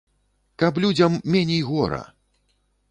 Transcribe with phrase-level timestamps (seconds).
[0.63, 2.03] Каб людзям меней гора!